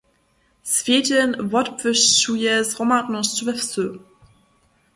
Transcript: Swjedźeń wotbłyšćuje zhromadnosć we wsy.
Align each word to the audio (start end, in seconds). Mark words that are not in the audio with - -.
Swjedźeń 0.71 1.31
wotbłyšćuje 1.51 2.53
zhromadnosć 2.69 3.37
we 3.45 3.53
wsy. 3.59 3.85